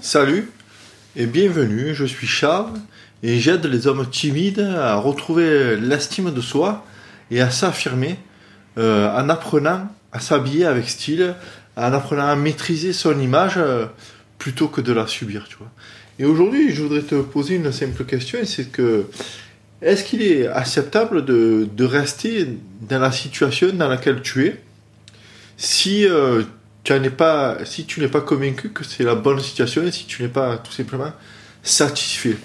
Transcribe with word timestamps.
Salut 0.00 0.50
et 1.16 1.24
bienvenue, 1.24 1.94
je 1.94 2.04
suis 2.04 2.26
Charles 2.26 2.78
et 3.22 3.38
j'aide 3.40 3.64
les 3.64 3.86
hommes 3.86 4.06
timides 4.08 4.60
à 4.60 4.96
retrouver 4.96 5.76
l'estime 5.76 6.32
de 6.32 6.40
soi 6.42 6.84
et 7.30 7.40
à 7.40 7.50
s'affirmer 7.50 8.18
euh, 8.76 9.10
en 9.10 9.30
apprenant 9.30 9.88
à 10.12 10.20
s'habiller 10.20 10.66
avec 10.66 10.90
style, 10.90 11.34
en 11.76 11.92
apprenant 11.94 12.26
à 12.26 12.36
maîtriser 12.36 12.92
son 12.92 13.18
image 13.18 13.54
euh, 13.56 13.86
plutôt 14.36 14.68
que 14.68 14.82
de 14.82 14.92
la 14.92 15.06
subir, 15.06 15.46
tu 15.48 15.56
vois. 15.56 15.70
Et 16.18 16.26
aujourd'hui, 16.26 16.74
je 16.74 16.82
voudrais 16.82 17.02
te 17.02 17.20
poser 17.22 17.54
une 17.54 17.72
simple 17.72 18.04
question, 18.04 18.38
c'est 18.44 18.70
que 18.70 19.06
est-ce 19.80 20.04
qu'il 20.04 20.20
est 20.20 20.46
acceptable 20.46 21.24
de, 21.24 21.84
rester 21.84 22.46
dans 22.82 22.98
la 22.98 23.12
situation 23.12 23.70
dans 23.72 23.88
laquelle 23.88 24.20
tu 24.20 24.46
es? 24.46 24.62
Si 25.56 26.06
euh, 26.06 26.42
tu 26.86 27.10
pas, 27.10 27.58
si 27.64 27.84
tu 27.84 28.00
n'es 28.00 28.08
pas 28.08 28.20
convaincu 28.20 28.70
que 28.70 28.84
c'est 28.84 29.02
la 29.02 29.16
bonne 29.16 29.40
situation 29.40 29.82
et 29.84 29.90
si 29.90 30.06
tu 30.06 30.22
n'es 30.22 30.28
pas 30.28 30.56
tout 30.58 30.70
simplement 30.70 31.12
satisfait 31.62 32.36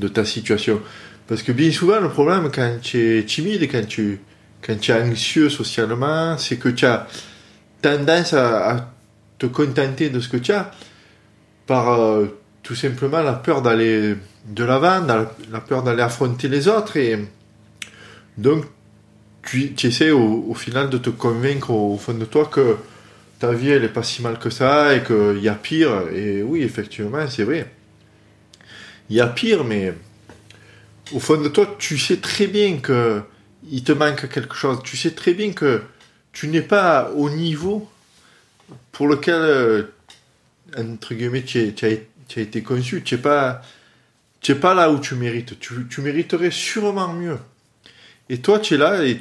de 0.00 0.08
ta 0.08 0.24
situation. 0.24 0.80
Parce 1.28 1.44
que 1.44 1.52
bien 1.52 1.70
souvent, 1.70 2.00
le 2.00 2.08
problème 2.08 2.50
quand 2.52 2.78
tu 2.82 3.18
es 3.18 3.24
timide 3.24 3.62
quand 3.70 3.86
tu, 3.86 4.20
quand 4.62 4.78
tu 4.80 4.90
es 4.90 5.00
anxieux 5.00 5.48
socialement, 5.48 6.36
c'est 6.38 6.56
que 6.56 6.70
tu 6.70 6.86
as 6.86 7.06
tendance 7.82 8.32
à, 8.32 8.92
te 9.38 9.46
contenter 9.46 10.08
de 10.08 10.18
ce 10.18 10.28
que 10.28 10.38
tu 10.38 10.50
as 10.50 10.70
par 11.66 12.00
euh, 12.00 12.38
tout 12.62 12.74
simplement 12.74 13.22
la 13.22 13.34
peur 13.34 13.60
d'aller 13.60 14.16
de 14.46 14.64
l'avant, 14.64 15.06
la 15.50 15.60
peur 15.60 15.82
d'aller 15.82 16.02
affronter 16.02 16.48
les 16.48 16.68
autres 16.68 16.96
et 16.96 17.18
donc 18.38 18.64
tu, 19.42 19.72
essaies 19.84 20.10
au, 20.10 20.54
final 20.54 20.88
de 20.88 20.98
te 20.98 21.10
convaincre 21.10 21.70
au 21.70 21.96
fond 21.98 22.14
de 22.14 22.24
toi 22.24 22.46
que 22.46 22.76
ta 23.38 23.52
vie 23.52 23.70
elle 23.70 23.84
est 23.84 23.88
pas 23.88 24.02
si 24.02 24.22
mal 24.22 24.38
que 24.38 24.50
ça 24.50 24.94
et 24.94 25.02
qu'il 25.02 25.40
y 25.40 25.48
a 25.48 25.54
pire 25.54 26.08
et 26.12 26.42
oui 26.42 26.62
effectivement 26.62 27.28
c'est 27.28 27.44
vrai 27.44 27.70
il 29.10 29.16
y 29.16 29.20
a 29.20 29.26
pire 29.26 29.64
mais 29.64 29.94
au 31.12 31.20
fond 31.20 31.40
de 31.40 31.48
toi 31.48 31.76
tu 31.78 31.98
sais 31.98 32.18
très 32.18 32.46
bien 32.46 32.78
que 32.78 33.22
il 33.70 33.82
te 33.84 33.92
manque 33.92 34.28
quelque 34.28 34.54
chose 34.54 34.80
tu 34.84 34.96
sais 34.96 35.12
très 35.12 35.34
bien 35.34 35.52
que 35.52 35.82
tu 36.32 36.48
n'es 36.48 36.62
pas 36.62 37.10
au 37.14 37.30
niveau 37.30 37.88
pour 38.92 39.08
lequel 39.08 39.88
entre 40.76 41.14
guillemets 41.14 41.42
tu, 41.42 41.58
as, 41.82 42.40
été 42.40 42.62
conçu 42.62 43.02
tu 43.02 43.14
n'es 43.14 43.20
pas 43.20 43.62
pas 44.54 44.74
là 44.74 44.90
où 44.90 45.00
tu 45.00 45.14
mérites. 45.14 45.58
Tu, 45.58 46.00
mériterais 46.00 46.50
sûrement 46.50 47.12
mieux. 47.12 47.38
Et 48.28 48.38
toi, 48.38 48.58
tu 48.58 48.74
es 48.74 48.76
là 48.76 49.04
et 49.04 49.20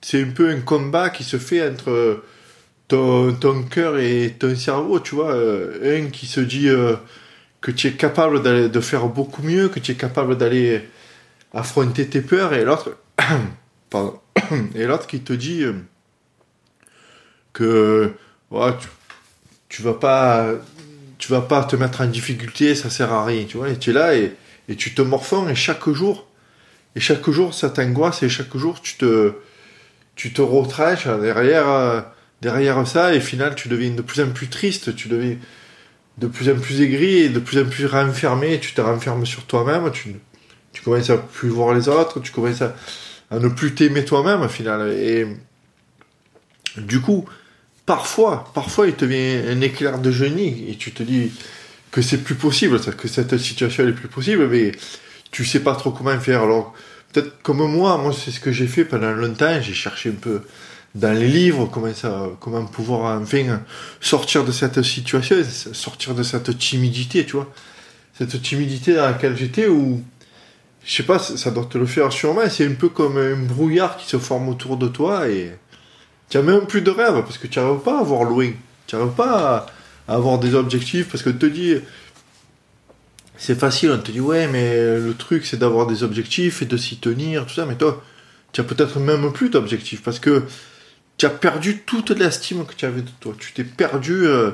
c'est 0.00 0.22
un 0.22 0.30
peu 0.30 0.50
un 0.50 0.60
combat 0.60 1.10
qui 1.10 1.24
se 1.24 1.38
fait 1.38 1.66
entre 1.66 2.22
ton, 2.88 3.32
ton 3.34 3.62
cœur 3.62 3.98
et 3.98 4.34
ton 4.38 4.54
cerveau, 4.56 5.00
tu 5.00 5.14
vois. 5.14 5.34
Un 5.34 6.06
qui 6.10 6.26
se 6.26 6.40
dit 6.40 6.68
euh, 6.68 6.96
que 7.60 7.70
tu 7.70 7.88
es 7.88 7.92
capable 7.92 8.42
de 8.70 8.80
faire 8.80 9.06
beaucoup 9.06 9.42
mieux, 9.42 9.68
que 9.68 9.80
tu 9.80 9.92
es 9.92 9.94
capable 9.94 10.36
d'aller 10.36 10.82
affronter 11.52 12.06
tes 12.08 12.20
peurs, 12.20 12.52
et 12.52 12.64
l'autre, 12.64 12.96
et 14.74 14.86
l'autre 14.86 15.06
qui 15.06 15.20
te 15.20 15.32
dit 15.32 15.62
euh, 15.62 15.74
que 17.52 18.12
ouais, 18.50 18.76
tu, 18.78 18.88
tu 19.68 19.82
vas 19.82 19.94
pas 19.94 20.52
tu 21.18 21.30
vas 21.30 21.40
pas 21.40 21.64
te 21.64 21.76
mettre 21.76 22.02
en 22.02 22.06
difficulté, 22.06 22.74
ça 22.74 22.90
sert 22.90 23.12
à 23.12 23.24
rien, 23.24 23.44
tu 23.44 23.56
vois. 23.56 23.70
Et 23.70 23.78
tu 23.78 23.90
es 23.90 23.92
là 23.92 24.14
et, 24.14 24.34
et 24.68 24.76
tu 24.76 24.94
te 24.94 25.00
morfonds 25.00 25.48
et 25.48 25.54
chaque 25.54 25.88
jour, 25.90 26.26
et 26.96 27.00
chaque 27.00 27.28
jour 27.30 27.54
ça 27.54 27.70
t'angoisse 27.70 28.22
et 28.22 28.28
chaque 28.28 28.54
jour 28.56 28.80
tu 28.82 28.96
te, 28.96 29.32
tu 30.16 30.32
te 30.32 30.42
retranches 30.42 31.06
derrière, 31.06 31.68
euh, 31.68 32.00
derrière 32.44 32.86
ça 32.86 33.14
et 33.14 33.18
au 33.18 33.20
final 33.22 33.54
tu 33.54 33.68
deviens 33.68 33.90
de 33.90 34.02
plus 34.02 34.22
en 34.22 34.28
plus 34.28 34.48
triste, 34.48 34.94
tu 34.94 35.08
deviens 35.08 35.36
de 36.18 36.26
plus 36.26 36.48
en 36.50 36.56
plus 36.56 36.80
aigri 36.82 37.16
et 37.16 37.28
de 37.30 37.40
plus 37.40 37.58
en 37.58 37.64
plus 37.64 37.86
renfermé, 37.86 38.60
tu 38.60 38.74
te 38.74 38.80
renfermes 38.80 39.26
sur 39.26 39.44
toi-même, 39.46 39.90
tu, 39.90 40.14
commences 40.84 41.10
à 41.10 41.16
plus 41.16 41.48
voir 41.48 41.74
les 41.74 41.88
autres, 41.88 42.20
tu 42.20 42.30
commences 42.30 42.60
à, 42.60 42.76
à 43.30 43.38
ne 43.38 43.48
plus 43.48 43.74
t'aimer 43.74 44.04
toi-même 44.04 44.42
au 44.42 44.48
final. 44.48 44.92
Et 44.92 45.26
du 46.76 47.00
coup, 47.00 47.24
parfois, 47.86 48.44
parfois 48.54 48.86
il 48.86 48.94
te 48.94 49.06
vient 49.06 49.42
un 49.48 49.60
éclair 49.62 49.98
de 49.98 50.10
génie 50.10 50.66
et 50.68 50.76
tu 50.76 50.92
te 50.92 51.02
dis 51.02 51.32
que 51.90 52.02
c'est 52.02 52.18
plus 52.18 52.34
possible, 52.34 52.78
que 52.78 53.08
cette 53.08 53.38
situation 53.38 53.88
est 53.88 53.92
plus 53.92 54.08
possible, 54.08 54.48
mais 54.48 54.72
tu 55.30 55.46
sais 55.46 55.60
pas 55.60 55.74
trop 55.74 55.92
comment 55.92 56.20
faire. 56.20 56.42
Alors, 56.42 56.74
peut-être 57.10 57.42
comme 57.42 57.66
moi, 57.66 57.96
moi 57.96 58.12
c'est 58.12 58.30
ce 58.30 58.40
que 58.40 58.52
j'ai 58.52 58.66
fait 58.66 58.84
pendant 58.84 59.12
longtemps, 59.12 59.60
j'ai 59.62 59.72
cherché 59.72 60.10
un 60.10 60.20
peu 60.20 60.42
dans 60.94 61.12
les 61.12 61.28
livres 61.28 61.66
comment 61.66 61.92
ça, 61.92 62.28
comment 62.40 62.64
pouvoir 62.66 63.20
enfin 63.20 63.62
sortir 64.00 64.44
de 64.44 64.52
cette 64.52 64.82
situation, 64.82 65.36
sortir 65.72 66.14
de 66.14 66.22
cette 66.22 66.56
timidité, 66.58 67.24
tu 67.24 67.32
vois. 67.32 67.52
Cette 68.16 68.40
timidité 68.42 68.94
dans 68.94 69.06
laquelle 69.06 69.36
j'étais 69.36 69.66
où, 69.66 70.02
je 70.84 70.92
sais 70.92 71.02
pas, 71.02 71.18
ça 71.18 71.50
doit 71.50 71.64
te 71.64 71.78
le 71.78 71.86
faire 71.86 72.12
sûrement, 72.12 72.48
c'est 72.48 72.66
un 72.66 72.74
peu 72.74 72.88
comme 72.88 73.18
un 73.18 73.36
brouillard 73.36 73.96
qui 73.96 74.06
se 74.06 74.18
forme 74.18 74.48
autour 74.48 74.76
de 74.76 74.86
toi 74.86 75.28
et, 75.28 75.58
tu 76.28 76.38
n'as 76.38 76.42
même 76.42 76.66
plus 76.66 76.80
de 76.80 76.90
rêve 76.90 77.22
parce 77.22 77.38
que 77.38 77.46
tu 77.46 77.58
n'arrives 77.58 77.80
pas 77.80 78.00
à 78.00 78.02
voir 78.02 78.24
loin. 78.24 78.50
Tu 78.86 78.96
n'arrives 78.96 79.12
pas 79.12 79.66
à, 80.08 80.14
avoir 80.14 80.38
des 80.38 80.54
objectifs 80.54 81.08
parce 81.08 81.22
que 81.22 81.30
te 81.30 81.46
dis, 81.46 81.76
c'est 83.36 83.58
facile, 83.58 83.90
on 83.90 83.98
te 83.98 84.10
dit 84.10 84.20
ouais, 84.20 84.48
mais 84.48 84.98
le 84.98 85.14
truc 85.18 85.46
c'est 85.46 85.56
d'avoir 85.56 85.86
des 85.86 86.02
objectifs 86.02 86.60
et 86.62 86.66
de 86.66 86.76
s'y 86.76 86.98
tenir, 86.98 87.46
tout 87.46 87.54
ça, 87.54 87.66
mais 87.66 87.76
toi, 87.76 88.02
tu 88.52 88.60
as 88.60 88.64
peut-être 88.64 89.00
même 89.00 89.32
plus 89.32 89.48
d'objectifs 89.48 90.02
parce 90.02 90.18
que 90.18 90.44
tu 91.16 91.26
as 91.26 91.30
perdu 91.30 91.78
toute 91.78 92.10
l'estime 92.10 92.64
que 92.64 92.74
tu 92.74 92.84
avais 92.86 93.02
de 93.02 93.10
toi. 93.20 93.34
Tu 93.38 93.52
t'es 93.52 93.64
perdu 93.64 94.26
euh, 94.26 94.52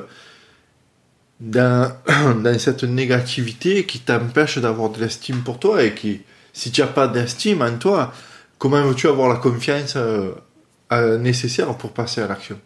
dans, 1.39 1.91
cette 2.59 2.83
négativité 2.83 3.85
qui 3.85 3.99
t'empêche 3.99 4.57
d'avoir 4.59 4.89
de 4.89 4.99
l'estime 4.99 5.41
pour 5.41 5.59
toi 5.59 5.83
et 5.83 5.93
qui, 5.93 6.21
si 6.53 6.71
tu 6.71 6.81
n'as 6.81 6.87
pas 6.87 7.07
d'estime 7.07 7.61
en 7.61 7.77
toi, 7.77 8.13
comment 8.57 8.83
veux-tu 8.83 9.07
avoir 9.07 9.29
la 9.29 9.37
confiance 9.37 9.95
euh, 9.95 11.17
nécessaire 11.17 11.75
pour 11.77 11.91
passer 11.91 12.21
à 12.21 12.27
l'action? 12.27 12.59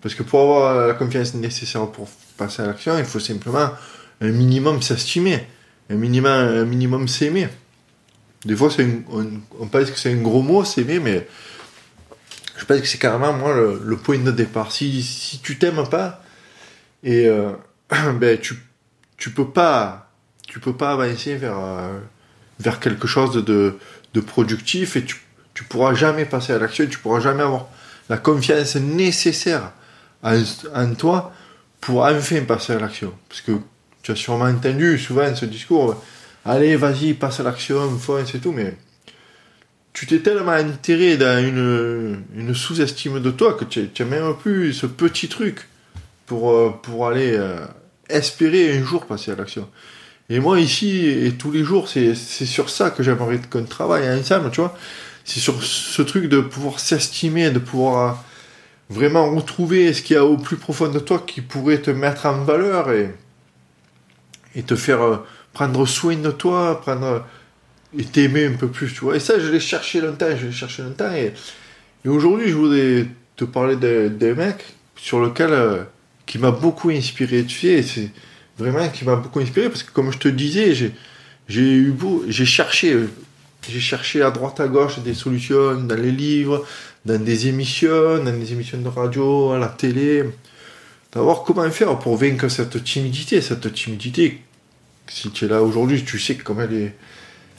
Parce 0.00 0.14
que 0.14 0.22
pour 0.22 0.40
avoir 0.40 0.88
la 0.88 0.94
confiance 0.94 1.34
nécessaire 1.34 1.86
pour 1.90 2.08
passer 2.36 2.62
à 2.62 2.66
l'action, 2.66 2.98
il 2.98 3.04
faut 3.04 3.20
simplement 3.20 3.70
un 4.20 4.30
minimum 4.30 4.82
s'estimer, 4.82 5.46
un 5.90 5.96
minimum, 5.96 7.08
s'aimer. 7.08 7.48
Des 8.44 8.54
fois, 8.54 8.68
on, 9.60 9.66
pense 9.66 9.90
que 9.90 9.98
c'est 9.98 10.12
un 10.12 10.22
gros 10.22 10.42
mot, 10.42 10.64
s'aimer, 10.64 11.00
mais 11.00 11.26
je 12.58 12.64
pense 12.64 12.80
que 12.80 12.86
c'est 12.86 12.98
carrément 12.98 13.32
moi 13.32 13.54
le, 13.54 13.80
le, 13.82 13.96
point 13.96 14.18
de 14.18 14.30
départ. 14.30 14.72
Si, 14.72 15.02
si 15.02 15.38
tu 15.38 15.58
t'aimes 15.58 15.88
pas, 15.88 16.22
et 17.02 17.26
euh, 17.26 17.52
ben 18.14 18.38
tu, 18.38 18.54
tu 19.16 19.30
peux 19.30 19.48
pas, 19.48 20.10
tu 20.46 20.60
peux 20.60 20.76
pas 20.76 20.92
avancer 20.92 21.36
vers, 21.36 21.58
euh, 21.58 21.98
vers 22.60 22.80
quelque 22.80 23.06
chose 23.06 23.32
de, 23.44 23.78
de 24.12 24.20
productif 24.20 24.96
et 24.96 25.04
tu 25.04 25.16
tu 25.58 25.64
pourras 25.64 25.92
jamais 25.92 26.24
passer 26.24 26.52
à 26.52 26.58
l'action, 26.60 26.86
tu 26.86 27.00
pourras 27.00 27.18
jamais 27.18 27.42
avoir 27.42 27.66
la 28.08 28.16
confiance 28.16 28.76
nécessaire 28.76 29.72
en, 30.22 30.40
en 30.72 30.94
toi 30.94 31.32
pour 31.80 32.04
enfin 32.04 32.42
passer 32.42 32.74
à 32.74 32.78
l'action. 32.78 33.12
Parce 33.28 33.40
que 33.40 33.50
tu 34.00 34.12
as 34.12 34.14
sûrement 34.14 34.44
entendu 34.44 34.96
souvent 35.00 35.34
ce 35.34 35.46
discours, 35.46 36.00
allez, 36.44 36.76
vas-y, 36.76 37.14
passe 37.14 37.40
à 37.40 37.42
l'action, 37.42 37.90
fonce 37.98 38.32
et 38.36 38.38
tout, 38.38 38.52
mais 38.52 38.76
tu 39.98 40.06
t'es 40.06 40.20
tellement 40.20 40.52
enterré 40.52 41.16
dans 41.16 41.44
une, 41.44 42.22
une 42.36 42.54
sous-estime 42.54 43.18
de 43.18 43.32
toi 43.32 43.54
que 43.54 43.64
tu 43.64 43.90
n'as 43.98 44.04
même 44.06 44.36
plus 44.36 44.72
ce 44.72 44.86
petit 44.86 45.26
truc 45.26 45.66
pour, 46.24 46.52
euh, 46.52 46.70
pour 46.84 47.08
aller 47.08 47.32
euh, 47.32 47.66
espérer 48.08 48.78
un 48.78 48.84
jour 48.84 49.06
passer 49.06 49.32
à 49.32 49.34
l'action. 49.34 49.68
Et 50.28 50.38
moi 50.38 50.60
ici, 50.60 51.08
et 51.08 51.32
tous 51.32 51.50
les 51.50 51.64
jours, 51.64 51.88
c'est 51.88 52.14
sur 52.14 52.70
ça 52.70 52.90
que 52.90 53.02
j'aimerais 53.02 53.40
qu'on 53.50 53.64
travaille 53.64 54.08
ensemble, 54.08 54.52
tu 54.52 54.60
vois 54.60 54.78
c'est 55.24 55.40
sur 55.40 55.60
ce 55.64 56.02
truc 56.02 56.26
de 56.26 56.42
pouvoir 56.42 56.78
s'estimer, 56.78 57.50
de 57.50 57.58
pouvoir 57.58 58.08
euh, 58.08 58.14
vraiment 58.90 59.28
retrouver 59.34 59.92
ce 59.92 60.02
qu'il 60.02 60.14
y 60.14 60.18
a 60.18 60.24
au 60.24 60.36
plus 60.36 60.58
profond 60.58 60.86
de 60.86 61.00
toi 61.00 61.24
qui 61.26 61.40
pourrait 61.40 61.82
te 61.82 61.90
mettre 61.90 62.26
en 62.26 62.44
valeur 62.44 62.92
et, 62.92 63.12
et 64.54 64.62
te 64.62 64.76
faire 64.76 65.22
prendre 65.52 65.84
soin 65.86 66.14
de 66.14 66.30
toi, 66.30 66.80
prendre 66.80 67.24
et 67.96 68.04
t'aimer 68.04 68.46
un 68.46 68.52
peu 68.52 68.68
plus, 68.68 68.92
tu 68.92 69.00
vois. 69.00 69.16
Et 69.16 69.20
ça, 69.20 69.38
je 69.38 69.50
l'ai 69.50 69.60
cherché 69.60 70.00
longtemps, 70.00 70.36
je 70.36 70.46
l'ai 70.46 70.52
cherché 70.52 70.82
longtemps. 70.82 71.12
Et, 71.12 71.32
et 72.04 72.08
aujourd'hui, 72.08 72.48
je 72.48 72.54
voudrais 72.54 73.06
te 73.36 73.44
parler 73.44 73.76
d'un 73.76 74.34
mec 74.34 74.64
sur 74.96 75.20
lequel, 75.20 75.52
euh, 75.52 75.84
qui 76.26 76.38
m'a 76.38 76.50
beaucoup 76.50 76.90
inspiré, 76.90 77.44
tu 77.44 77.58
sais, 77.58 77.82
c'est 77.82 78.10
vraiment 78.58 78.88
qui 78.88 79.04
m'a 79.04 79.16
beaucoup 79.16 79.40
inspiré 79.40 79.68
parce 79.68 79.82
que, 79.82 79.92
comme 79.92 80.12
je 80.12 80.18
te 80.18 80.28
disais, 80.28 80.74
j'ai, 80.74 80.92
j'ai 81.48 81.62
eu 81.62 81.90
beau, 81.92 82.24
j'ai 82.28 82.44
cherché 82.44 82.96
j'ai 83.68 83.80
cherché 83.80 84.22
à 84.22 84.30
droite 84.30 84.60
à 84.60 84.68
gauche 84.68 84.98
des 85.00 85.14
solutions 85.14 85.74
dans 85.74 86.00
les 86.00 86.10
livres, 86.10 86.66
dans 87.04 87.22
des 87.22 87.48
émissions, 87.48 88.22
dans 88.22 88.38
des 88.38 88.52
émissions 88.52 88.78
de 88.78 88.88
radio, 88.88 89.52
à 89.52 89.58
la 89.58 89.68
télé. 89.68 90.24
D'avoir 91.12 91.42
comment 91.42 91.68
faire 91.70 91.98
pour 91.98 92.16
vaincre 92.16 92.48
cette 92.48 92.82
timidité, 92.84 93.40
cette 93.40 93.72
timidité. 93.72 94.42
Si 95.08 95.30
tu 95.30 95.46
es 95.46 95.48
là 95.48 95.62
aujourd'hui, 95.62 96.04
tu 96.04 96.18
sais 96.18 96.36
comme 96.36 96.60
elle 96.60 96.74
est, 96.74 96.94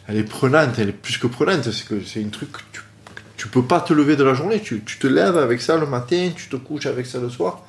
elle 0.09 0.17
est 0.17 0.23
prenante, 0.23 0.79
elle 0.79 0.89
est 0.89 0.91
plus 0.91 1.19
que 1.19 1.27
prenante. 1.27 1.71
C'est 1.71 1.87
que 1.87 2.03
c'est 2.03 2.23
un 2.23 2.29
truc 2.29 2.51
que 2.51 2.59
tu, 2.71 2.81
tu 3.37 3.47
peux 3.47 3.61
pas 3.63 3.79
te 3.79 3.93
lever 3.93 4.15
de 4.15 4.23
la 4.23 4.33
journée. 4.33 4.59
Tu, 4.59 4.81
te 4.81 5.05
lèves 5.05 5.37
avec 5.37 5.61
ça 5.61 5.77
le 5.77 5.85
matin, 5.85 6.31
tu 6.35 6.49
te 6.49 6.55
couches 6.55 6.87
avec 6.87 7.05
ça 7.05 7.19
le 7.19 7.29
soir. 7.29 7.63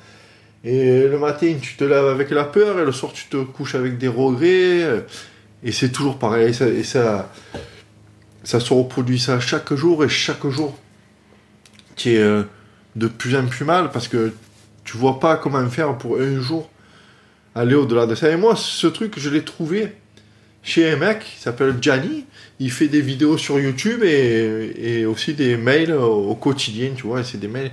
Et 0.63 1.07
le 1.07 1.19
matin, 1.19 1.53
tu 1.61 1.75
te 1.75 1.83
lèves 1.83 2.07
avec 2.07 2.31
la 2.31 2.43
peur, 2.43 2.79
et 2.79 2.85
le 2.85 2.91
soir, 2.91 3.13
tu 3.13 3.25
te 3.25 3.37
couches 3.37 3.75
avec 3.75 3.99
des 3.99 4.07
regrets. 4.07 5.05
Et 5.63 5.71
c'est 5.71 5.89
toujours 5.89 6.17
pareil. 6.17 6.49
Et 6.49 6.83
ça, 6.83 7.31
ça, 8.43 8.59
se 8.59 8.73
reproduit 8.73 9.19
ça 9.19 9.39
chaque 9.39 9.71
jour, 9.75 10.03
et 10.03 10.09
chaque 10.09 10.47
jour, 10.47 10.75
tu 11.95 12.13
es 12.13 12.17
euh, 12.17 12.43
de 12.95 13.07
plus 13.07 13.35
en 13.35 13.45
plus 13.45 13.65
mal 13.65 13.91
parce 13.91 14.07
que 14.07 14.33
tu 14.83 14.97
vois 14.97 15.19
pas 15.19 15.37
comment 15.37 15.67
faire 15.69 15.95
pour 15.95 16.19
un 16.19 16.39
jour 16.39 16.71
aller 17.53 17.75
au-delà 17.75 18.07
de 18.07 18.15
ça. 18.15 18.29
Et 18.29 18.35
moi, 18.35 18.55
ce 18.55 18.87
truc, 18.87 19.19
je 19.19 19.29
l'ai 19.29 19.43
trouvé 19.43 19.93
chez 20.63 20.91
un 20.91 20.97
mec 20.97 21.19
qui 21.19 21.41
s'appelle 21.41 21.75
Gianni. 21.81 22.25
Il 22.59 22.71
fait 22.71 22.87
des 22.87 23.01
vidéos 23.01 23.37
sur 23.37 23.59
YouTube 23.59 24.03
et, 24.03 25.05
aussi 25.05 25.33
des 25.33 25.57
mails 25.57 25.93
au, 25.93 26.35
quotidien, 26.35 26.91
tu 26.95 27.03
vois. 27.03 27.23
C'est 27.23 27.39
des 27.39 27.47
mails. 27.47 27.71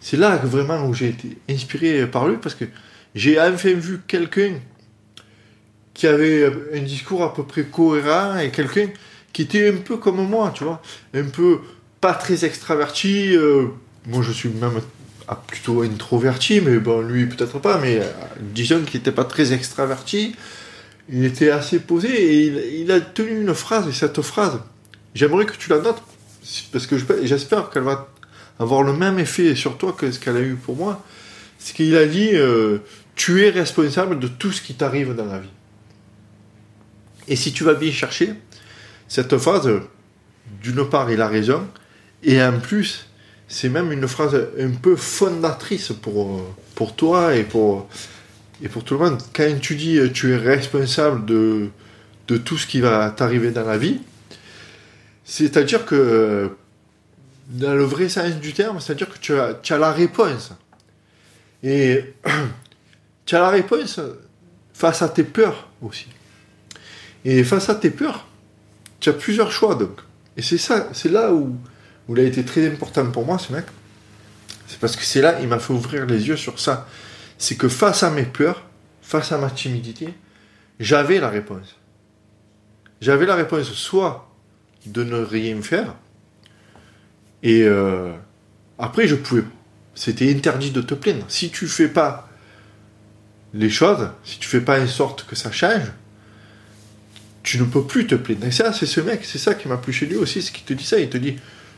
C'est 0.00 0.16
là 0.16 0.36
vraiment 0.36 0.84
où 0.86 0.94
j'ai 0.94 1.08
été 1.08 1.38
inspiré 1.48 2.06
par 2.06 2.28
lui 2.28 2.36
parce 2.36 2.54
que 2.54 2.66
j'ai 3.14 3.40
enfin 3.40 3.72
vu 3.72 4.00
quelqu'un 4.06 4.54
qui 5.94 6.06
avait 6.06 6.50
un 6.74 6.80
discours 6.80 7.22
à 7.24 7.32
peu 7.32 7.44
près 7.44 7.64
cohérent 7.64 8.38
et 8.38 8.50
quelqu'un 8.50 8.88
qui 9.32 9.42
était 9.42 9.70
un 9.70 9.78
peu 9.78 9.96
comme 9.96 10.26
moi, 10.28 10.52
tu 10.54 10.64
vois. 10.64 10.82
Un 11.14 11.24
peu 11.24 11.60
pas 12.00 12.14
très 12.14 12.44
extraverti. 12.44 13.34
Euh, 13.34 13.68
moi, 14.06 14.22
je 14.22 14.32
suis 14.32 14.50
même 14.50 14.80
plutôt 15.46 15.82
introverti, 15.82 16.60
mais 16.60 16.78
bon, 16.78 17.00
lui 17.00 17.26
peut-être 17.26 17.58
pas, 17.58 17.78
mais 17.78 17.98
euh, 17.98 18.04
disons 18.40 18.82
qu'il 18.82 19.00
n'était 19.00 19.12
pas 19.12 19.24
très 19.24 19.52
extraverti. 19.52 20.36
Il 21.08 21.24
était 21.24 21.50
assez 21.50 21.78
posé 21.78 22.08
et 22.08 22.80
il, 22.80 22.90
a 22.90 23.00
tenu 23.00 23.40
une 23.40 23.54
phrase, 23.54 23.86
et 23.88 23.92
cette 23.92 24.20
phrase, 24.22 24.58
j'aimerais 25.14 25.46
que 25.46 25.56
tu 25.56 25.70
la 25.70 25.78
notes, 25.78 26.02
parce 26.72 26.86
que 26.86 26.96
j'espère 27.24 27.70
qu'elle 27.70 27.84
va 27.84 28.08
avoir 28.58 28.82
le 28.82 28.92
même 28.92 29.18
effet 29.18 29.54
sur 29.54 29.78
toi 29.78 29.92
que 29.92 30.10
ce 30.10 30.18
qu'elle 30.18 30.36
a 30.36 30.40
eu 30.40 30.54
pour 30.54 30.76
moi. 30.76 31.04
C'est 31.58 31.74
qu'il 31.74 31.96
a 31.96 32.06
dit 32.06 32.30
euh, 32.32 32.78
Tu 33.14 33.44
es 33.44 33.50
responsable 33.50 34.18
de 34.18 34.28
tout 34.28 34.52
ce 34.52 34.60
qui 34.60 34.74
t'arrive 34.74 35.14
dans 35.14 35.26
la 35.26 35.38
vie. 35.38 35.48
Et 37.28 37.36
si 37.36 37.52
tu 37.52 37.64
vas 37.64 37.74
bien 37.74 37.92
chercher, 37.92 38.34
cette 39.08 39.36
phrase, 39.38 39.70
d'une 40.62 40.88
part, 40.88 41.10
il 41.10 41.20
a 41.20 41.28
raison, 41.28 41.66
et 42.22 42.42
en 42.42 42.58
plus, 42.58 43.06
c'est 43.48 43.68
même 43.68 43.92
une 43.92 44.08
phrase 44.08 44.36
un 44.58 44.70
peu 44.70 44.96
fondatrice 44.96 45.92
pour, 45.92 46.42
pour 46.74 46.96
toi 46.96 47.34
et 47.36 47.44
pour, 47.44 47.88
et 48.62 48.68
pour 48.68 48.84
tout 48.84 48.94
le 48.94 49.00
monde. 49.00 49.22
Quand 49.34 49.60
tu 49.60 49.76
dis 49.76 50.00
tu 50.12 50.32
es 50.32 50.36
responsable 50.36 51.24
de, 51.24 51.68
de 52.28 52.36
tout 52.36 52.58
ce 52.58 52.66
qui 52.66 52.80
va 52.80 53.10
t'arriver 53.10 53.50
dans 53.50 53.64
la 53.64 53.78
vie, 53.78 54.00
c'est-à-dire 55.24 55.84
que 55.84 56.50
dans 57.48 57.74
le 57.74 57.84
vrai 57.84 58.08
sens 58.08 58.34
du 58.36 58.52
terme, 58.52 58.80
c'est-à-dire 58.80 59.08
que 59.08 59.18
tu 59.18 59.38
as, 59.38 59.54
tu 59.54 59.72
as 59.72 59.78
la 59.78 59.92
réponse. 59.92 60.52
Et 61.62 62.14
tu 63.26 63.34
as 63.36 63.40
la 63.40 63.50
réponse 63.50 64.00
face 64.72 65.02
à 65.02 65.08
tes 65.08 65.24
peurs 65.24 65.68
aussi. 65.82 66.06
Et 67.24 67.42
face 67.44 67.68
à 67.68 67.74
tes 67.74 67.90
peurs, 67.90 68.26
tu 69.00 69.08
as 69.08 69.12
plusieurs 69.12 69.50
choix 69.50 69.74
donc. 69.74 70.00
Et 70.36 70.42
c'est 70.42 70.58
ça, 70.58 70.88
c'est 70.92 71.10
là 71.10 71.32
où 71.32 71.56
où 72.08 72.16
il 72.16 72.20
a 72.20 72.24
été 72.24 72.44
très 72.44 72.66
important 72.66 73.06
pour 73.10 73.24
moi, 73.24 73.38
ce 73.38 73.52
mec, 73.52 73.64
c'est 74.68 74.78
parce 74.78 74.96
que 74.96 75.02
c'est 75.02 75.20
là, 75.20 75.40
il 75.40 75.48
m'a 75.48 75.58
fait 75.58 75.72
ouvrir 75.72 76.06
les 76.06 76.28
yeux 76.28 76.36
sur 76.36 76.58
ça. 76.58 76.86
C'est 77.38 77.56
que 77.56 77.68
face 77.68 78.02
à 78.02 78.10
mes 78.10 78.24
peurs, 78.24 78.64
face 79.02 79.32
à 79.32 79.38
ma 79.38 79.50
timidité, 79.50 80.08
j'avais 80.80 81.20
la 81.20 81.28
réponse. 81.28 81.76
J'avais 83.00 83.26
la 83.26 83.34
réponse 83.34 83.72
soit 83.72 84.30
de 84.86 85.04
ne 85.04 85.16
rien 85.16 85.60
faire, 85.62 85.94
et 87.42 87.62
euh, 87.62 88.12
après 88.78 89.06
je 89.06 89.16
pouvais. 89.16 89.44
C'était 89.94 90.30
interdit 90.30 90.70
de 90.70 90.82
te 90.82 90.94
plaindre. 90.94 91.24
Si 91.28 91.50
tu 91.50 91.66
fais 91.66 91.88
pas 91.88 92.28
les 93.54 93.70
choses, 93.70 94.10
si 94.24 94.38
tu 94.38 94.48
fais 94.48 94.60
pas 94.60 94.80
en 94.80 94.86
sorte 94.86 95.26
que 95.26 95.34
ça 95.34 95.50
change, 95.50 95.90
tu 97.42 97.58
ne 97.58 97.64
peux 97.64 97.84
plus 97.84 98.06
te 98.06 98.14
plaindre. 98.14 98.44
Et 98.44 98.50
ça, 98.50 98.72
c'est 98.72 98.86
ce 98.86 99.00
mec, 99.00 99.24
c'est 99.24 99.38
ça 99.38 99.54
qui 99.54 99.68
m'a 99.68 99.78
plu 99.78 99.92
chez 99.92 100.06
lui 100.06 100.16
aussi, 100.16 100.42
ce 100.42 100.52
qui 100.52 100.62
te 100.62 100.74
dit 100.74 100.84
ça. 100.84 100.98
Il 100.98 101.08
te 101.08 101.16
dit, 101.16 101.36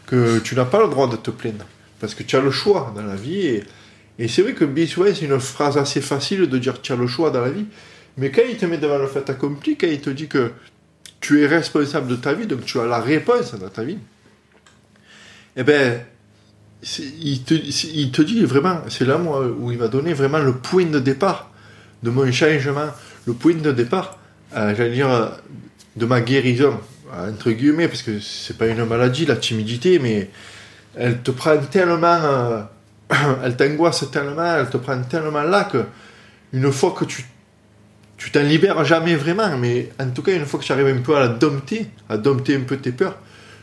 que 0.09 0.39
tu 0.39 0.55
n'as 0.55 0.65
pas 0.65 0.83
le 0.83 0.89
droit 0.89 1.09
de 1.09 1.17
te 1.17 1.31
plaindre. 1.31 1.67
Parce 2.01 2.15
que 2.15 2.23
tu 2.23 2.35
as 2.35 2.41
le 2.41 2.51
choix 2.51 2.93
dans 2.97 3.03
la 3.03 3.15
vie. 3.15 3.61
C'est 4.27 4.43
vrai 4.43 4.55
que 4.55 4.65
Bisway, 4.65 5.15
c'est 5.15 5.27
une 5.27 5.39
phrase 5.39 5.79
assez 5.79 6.01
facile 6.01 6.49
de 6.49 6.59
dire 6.59 6.83
tu 6.83 6.93
as 6.93 6.97
le 6.97 7.07
choix 7.07 7.31
dans 7.31 7.41
la 7.41 7.51
vie. 7.51 7.67
Mais 8.17 8.33
quand 8.33 8.43
il 8.49 8.57
te 8.57 8.67
met 8.67 8.79
devant 8.79 8.99
le 8.99 9.07
fait 9.07 9.29
accompli, 9.31 9.77
quand 9.77 9.87
il 9.87 10.01
te 10.01 10.11
dit 10.11 10.27
que 10.27 10.51
tu 11.21 11.43
es 11.43 11.47
responsable 11.47 12.09
de 12.09 12.17
ta 12.17 12.33
vie, 12.33 12.47
donc 12.47 12.65
tu 12.65 12.81
as 12.81 12.87
la 12.87 12.99
réponse 12.99 13.55
dans 13.55 13.69
ta 13.69 13.85
vie, 13.85 13.99
eh 15.57 15.63
ben, 15.63 16.01
il 17.21 17.43
te, 17.45 17.55
il 17.55 18.11
te 18.11 18.23
dit 18.23 18.45
vraiment, 18.45 18.81
c'est 18.89 19.05
là 19.05 19.19
moi, 19.19 19.47
où 19.47 19.71
il 19.71 19.79
va 19.79 19.87
donner 19.87 20.15
vraiment 20.15 20.39
le 20.39 20.55
point 20.55 20.87
de 20.87 20.99
départ 20.99 21.51
de 22.03 22.11
mon 22.11 22.31
changement, 22.33 22.89
le 23.27 23.35
point 23.35 23.55
de 23.55 23.73
départ, 23.73 24.19
euh, 24.57 24.75
j'allais 24.77 24.95
dire, 24.95 25.33
de 25.97 26.07
ma 26.07 26.21
guérison 26.21 26.81
entre 27.13 27.51
guillemets, 27.51 27.89
parce 27.89 28.03
que 28.03 28.21
c'est 28.21 28.57
pas 28.57 28.67
une 28.67 28.85
maladie, 28.85 29.27
la 29.27 29.37
timidité, 29.37 29.99
mais 29.99 30.31
elle 30.97 31.21
te 31.23 31.31
prend 31.31 31.57
tellement, 31.59 32.07
euh, 32.07 32.63
elle 33.45 33.57
t'angoisse 33.57 34.11
tellement, 34.11 34.57
elle 34.57 34.69
te 34.69 34.77
prend 34.77 35.01
tellement 35.03 35.43
là 35.43 35.65
que 35.65 35.85
une 36.53 36.73
fois 36.73 36.95
que 36.99 37.05
tu 37.05 37.25
tu 38.19 38.33
t'en 38.33 38.43
libères 38.43 38.85
jamais 38.85 39.15
vraiment, 39.15 39.57
mais 39.57 39.91
en 40.01 40.11
tout 40.11 40.23
cas, 40.23 40.35
une 40.35 40.45
fois 40.45 40.59
que 40.59 40.65
tu 40.65 40.73
arrives 40.73 40.89
un 40.89 41.01
peu 41.01 41.17
à 41.17 41.21
la 41.21 41.29
dompter, 41.29 41.87
à 42.09 42.19
dompter 42.19 42.57
un 42.57 42.63
peu 42.63 42.77
tes 42.77 42.91
peurs, 42.91 43.17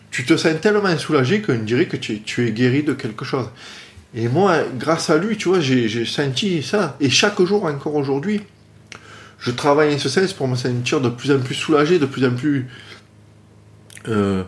tu 0.10 0.26
te 0.26 0.38
sens 0.38 0.60
tellement 0.62 0.98
soulagé 0.98 1.42
qu'on 1.42 1.58
dirait 1.58 1.88
que 1.88 1.98
tu, 1.98 2.48
es 2.48 2.52
guéri 2.52 2.82
de 2.82 2.94
quelque 2.94 3.26
chose. 3.26 3.50
Et 4.16 4.30
moi, 4.30 4.60
grâce 4.80 5.10
à 5.10 5.18
lui, 5.18 5.36
tu 5.36 5.50
vois, 5.50 5.60
j'ai 5.60 6.06
senti 6.06 6.64
ça. 6.64 6.96
Et 7.02 7.10
chaque 7.10 7.42
jour, 7.42 7.66
encore 7.66 7.96
aujourd'hui, 7.96 8.42
je 9.40 9.52
travaille 9.52 9.94
en 9.94 10.00
ce 10.00 10.08
sens 10.08 10.32
pour 10.32 10.48
me 10.48 10.56
sentir 10.56 11.02
de 11.02 11.10
plus 11.10 11.32
en 11.34 11.40
plus 11.40 11.54
soulagé, 11.54 12.00
de 12.00 12.06
plus 12.06 12.26
en 12.26 12.32
plus 12.32 12.68
euh, 14.08 14.44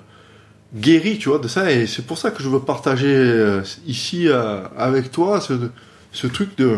guéri, 0.74 1.18
tu 1.18 1.30
vois, 1.30 1.40
de 1.40 1.48
ça. 1.48 1.72
Et 1.72 1.88
c'est 1.88 2.06
pour 2.06 2.18
ça 2.18 2.32
que 2.32 2.44
je 2.44 2.50
veux 2.50 2.60
partager 2.60 3.14
euh, 3.14 3.62
ici 3.86 4.28
euh, 4.28 4.62
avec 4.78 5.12
toi 5.12 5.42
ce, 5.42 6.28
truc 6.28 6.58
de, 6.58 6.78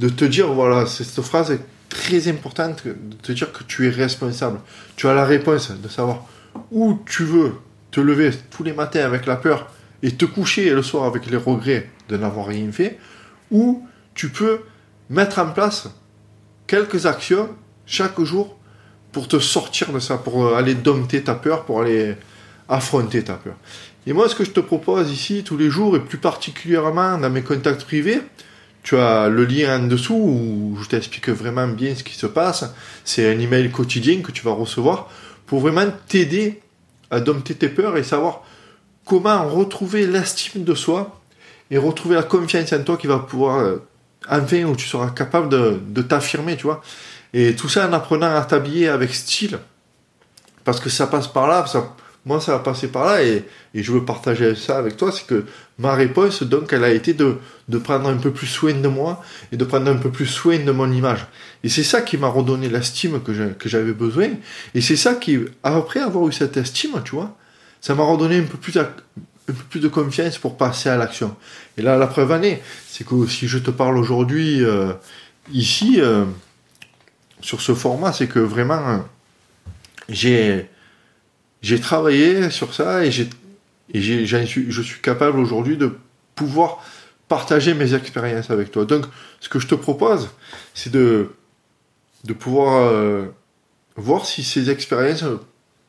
de 0.00 0.08
te 0.08 0.24
dire, 0.24 0.52
voilà, 0.52 0.86
cette 0.86 1.22
phrase 1.22 1.50
est 1.50 1.60
très 1.88 2.28
importante, 2.28 2.84
de 2.84 3.16
te 3.22 3.32
dire 3.32 3.52
que 3.52 3.62
tu 3.64 3.86
es 3.86 3.90
responsable. 3.90 4.60
Tu 4.96 5.08
as 5.08 5.14
la 5.14 5.24
réponse 5.24 5.70
de 5.70 5.88
savoir 5.88 6.24
où 6.70 6.98
tu 7.06 7.24
veux 7.24 7.52
te 7.90 8.00
lever 8.00 8.30
tous 8.50 8.62
les 8.62 8.72
matins 8.72 9.04
avec 9.04 9.26
la 9.26 9.36
peur 9.36 9.70
et 10.02 10.10
te 10.12 10.24
coucher 10.24 10.70
le 10.70 10.82
soir 10.82 11.04
avec 11.04 11.30
les 11.30 11.36
regrets 11.36 11.90
de 12.08 12.16
n'avoir 12.16 12.46
rien 12.46 12.72
fait, 12.72 12.98
ou 13.50 13.86
tu 14.14 14.30
peux 14.30 14.60
mettre 15.10 15.38
en 15.38 15.50
place 15.50 15.88
quelques 16.66 17.06
actions 17.06 17.48
chaque 17.86 18.20
jour 18.22 18.56
pour 19.12 19.28
te 19.28 19.38
sortir 19.38 19.92
de 19.92 20.00
ça, 20.00 20.16
pour 20.16 20.46
euh, 20.46 20.54
aller 20.54 20.74
dompter 20.74 21.22
ta 21.22 21.34
peur, 21.34 21.64
pour 21.64 21.82
aller 21.82 22.16
affronter 22.68 23.22
ta 23.24 23.34
peur. 23.34 23.54
Et 24.06 24.12
moi, 24.12 24.28
ce 24.28 24.34
que 24.34 24.44
je 24.44 24.50
te 24.50 24.60
propose 24.60 25.10
ici 25.12 25.44
tous 25.44 25.56
les 25.56 25.70
jours, 25.70 25.96
et 25.96 26.00
plus 26.00 26.18
particulièrement 26.18 27.18
dans 27.18 27.30
mes 27.30 27.42
contacts 27.42 27.84
privés, 27.84 28.20
tu 28.82 28.96
as 28.96 29.28
le 29.28 29.44
lien 29.44 29.78
en 29.78 29.86
dessous 29.86 30.14
où 30.14 30.78
je 30.82 30.88
t'explique 30.88 31.28
vraiment 31.28 31.68
bien 31.68 31.94
ce 31.94 32.02
qui 32.02 32.14
se 32.14 32.26
passe. 32.26 32.64
C'est 33.04 33.32
un 33.32 33.38
email 33.38 33.70
quotidien 33.70 34.20
que 34.22 34.32
tu 34.32 34.42
vas 34.42 34.52
recevoir 34.52 35.08
pour 35.46 35.60
vraiment 35.60 35.86
t'aider 36.08 36.60
à 37.10 37.20
dompter 37.20 37.54
tes 37.54 37.68
peurs 37.68 37.96
et 37.96 38.02
savoir 38.02 38.42
comment 39.04 39.48
retrouver 39.48 40.06
l'estime 40.06 40.64
de 40.64 40.74
soi 40.74 41.20
et 41.70 41.78
retrouver 41.78 42.16
la 42.16 42.22
confiance 42.22 42.72
en 42.72 42.82
toi 42.82 42.96
qui 42.96 43.06
va 43.06 43.20
pouvoir, 43.20 43.58
euh, 43.60 43.78
enfin, 44.28 44.64
où 44.64 44.74
tu 44.74 44.88
seras 44.88 45.10
capable 45.10 45.48
de, 45.48 45.80
de 45.86 46.02
t'affirmer, 46.02 46.56
tu 46.56 46.64
vois. 46.64 46.82
Et 47.34 47.54
tout 47.54 47.68
ça 47.68 47.88
en 47.88 47.92
apprenant 47.92 48.34
à 48.34 48.42
t'habiller 48.42 48.88
avec 48.88 49.14
style. 49.14 49.58
Parce 50.64 50.80
que 50.80 50.90
ça 50.90 51.06
passe 51.06 51.28
par 51.28 51.48
là, 51.48 51.66
ça, 51.66 51.94
moi 52.24 52.40
ça 52.40 52.52
va 52.52 52.58
passer 52.60 52.88
par 52.88 53.06
là 53.06 53.22
et, 53.22 53.44
et 53.74 53.82
je 53.82 53.92
veux 53.92 54.04
partager 54.04 54.54
ça 54.54 54.78
avec 54.78 54.96
toi, 54.96 55.10
c'est 55.10 55.26
que 55.26 55.44
ma 55.78 55.94
réponse 55.94 56.42
donc 56.42 56.72
elle 56.72 56.84
a 56.84 56.90
été 56.90 57.14
de, 57.14 57.36
de 57.68 57.78
prendre 57.78 58.08
un 58.08 58.16
peu 58.16 58.30
plus 58.30 58.46
soin 58.46 58.74
de 58.74 58.88
moi 58.88 59.22
et 59.50 59.56
de 59.56 59.64
prendre 59.64 59.90
un 59.90 59.96
peu 59.96 60.10
plus 60.10 60.26
soin 60.26 60.58
de 60.58 60.70
mon 60.70 60.90
image. 60.92 61.26
Et 61.64 61.68
c'est 61.68 61.82
ça 61.82 62.02
qui 62.02 62.16
m'a 62.16 62.28
redonné 62.28 62.68
l'estime 62.68 63.20
que 63.22 63.68
j'avais 63.68 63.92
besoin. 63.92 64.30
Et 64.74 64.80
c'est 64.80 64.96
ça 64.96 65.14
qui, 65.14 65.38
après 65.62 66.00
avoir 66.00 66.28
eu 66.28 66.32
cette 66.32 66.56
estime, 66.56 67.00
tu 67.04 67.14
vois, 67.14 67.36
ça 67.80 67.94
m'a 67.94 68.04
redonné 68.04 68.38
un 68.38 68.44
peu 68.44 68.58
plus, 68.58 68.76
un 68.78 68.84
peu 69.46 69.52
plus 69.70 69.80
de 69.80 69.88
confiance 69.88 70.38
pour 70.38 70.56
passer 70.56 70.88
à 70.88 70.96
l'action. 70.96 71.36
Et 71.76 71.82
là, 71.82 71.96
la 71.96 72.06
preuve 72.06 72.32
année, 72.32 72.62
c'est 72.88 73.06
que 73.06 73.26
si 73.26 73.48
je 73.48 73.58
te 73.58 73.70
parle 73.70 73.98
aujourd'hui 73.98 74.64
euh, 74.64 74.92
ici, 75.52 75.96
euh, 76.00 76.24
sur 77.40 77.60
ce 77.60 77.74
format, 77.74 78.12
c'est 78.12 78.28
que 78.28 78.38
vraiment, 78.38 79.04
j'ai, 80.08 80.68
j'ai 81.62 81.80
travaillé 81.80 82.50
sur 82.50 82.74
ça 82.74 83.04
et, 83.04 83.10
j'ai, 83.10 83.28
et 83.94 84.00
j'ai, 84.00 84.26
je 84.26 84.82
suis 84.82 85.00
capable 85.00 85.38
aujourd'hui 85.38 85.76
de 85.76 85.92
pouvoir 86.34 86.84
partager 87.28 87.72
mes 87.74 87.94
expériences 87.94 88.50
avec 88.50 88.70
toi. 88.70 88.84
Donc, 88.84 89.06
ce 89.40 89.48
que 89.48 89.58
je 89.58 89.66
te 89.66 89.74
propose, 89.74 90.28
c'est 90.74 90.92
de, 90.92 91.30
de 92.24 92.32
pouvoir 92.32 92.90
euh, 92.92 93.26
voir 93.96 94.26
si 94.26 94.42
ces 94.42 94.70
expériences 94.70 95.24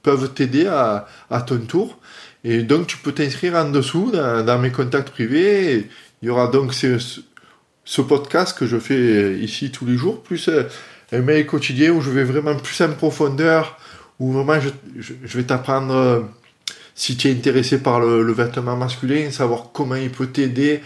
peuvent 0.03 0.34
t'aider 0.34 0.68
à, 0.68 1.08
à 1.30 1.42
ton 1.42 1.60
tour. 1.60 2.00
Et 2.44 2.62
donc, 2.63 2.88
tu 2.88 2.98
peux 2.98 3.12
t'inscrire 3.12 3.56
en 3.56 3.70
dessous 3.70 4.12
dans, 4.12 4.60
mes 4.60 4.72
contacts 4.72 5.10
privés. 5.10 5.89
il 6.22 6.27
y 6.27 6.30
aura 6.30 6.48
donc 6.48 6.74
ce 6.74 8.01
podcast 8.01 8.58
que 8.58 8.65
je 8.65 8.77
fais 8.77 9.38
ici 9.39 9.72
tous 9.72 9.86
les 9.86 9.98
jours, 9.98 10.22
plus 10.24 10.48
euh, 10.50 10.63
un 11.12 11.22
mail 11.22 11.46
quotidien 11.46 11.92
où 11.92 12.01
je 12.01 12.10
vais 12.10 12.24
vraiment 12.24 12.56
plus 12.56 12.80
en 12.82 12.92
profondeur, 12.94 13.77
où 14.20 14.32
vraiment 14.32 14.60
je, 14.60 14.70
je, 15.00 15.38
vais 15.38 15.43
t'apprendre 15.43 15.93
euh, 15.93 16.22
si 16.96 17.17
tu 17.17 17.27
es 17.27 17.32
intéressé 17.32 17.79
par 17.79 18.00
le, 18.00 18.32
vêtement 18.32 18.75
masculin, 18.75 19.32
savoir 19.32 19.72
comment 19.74 19.96
il 19.96 20.12
peut 20.12 20.27
t'aider 20.27 20.82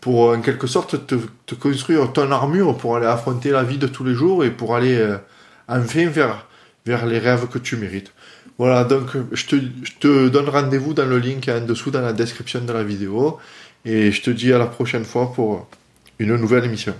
pour 0.00 0.30
en 0.30 0.40
quelque 0.40 0.66
sorte 0.66 1.06
te, 1.06 1.16
te, 1.46 1.54
construire 1.54 2.12
ton 2.12 2.30
armure 2.30 2.76
pour 2.76 2.96
aller 2.96 3.06
affronter 3.06 3.50
la 3.50 3.64
vie 3.64 3.78
de 3.78 3.88
tous 3.88 4.04
les 4.04 4.14
jours 4.14 4.44
et 4.44 4.50
pour 4.50 4.76
aller 4.76 4.96
euh, 4.96 5.16
enfin 5.66 6.06
vers, 6.08 6.46
vers 6.86 7.06
les 7.06 7.18
rêves 7.18 7.48
que 7.48 7.58
tu 7.58 7.76
mérites. 7.76 8.12
Voilà, 8.58 8.84
donc 8.84 9.10
je 9.32 9.46
te, 9.46 9.56
je 9.56 9.92
te 10.00 10.28
donne 10.28 10.48
rendez-vous 10.48 10.94
dans 10.94 11.06
le 11.06 11.18
link 11.18 11.48
en 11.48 11.60
dessous 11.60 11.90
dans 11.90 12.00
la 12.00 12.12
description 12.12 12.60
de 12.60 12.72
la 12.72 12.82
vidéo 12.82 13.38
et 13.84 14.10
je 14.10 14.22
te 14.22 14.30
dis 14.30 14.52
à 14.52 14.58
la 14.58 14.66
prochaine 14.66 15.04
fois 15.04 15.32
pour 15.32 15.68
une 16.18 16.36
nouvelle 16.36 16.64
émission. 16.64 16.94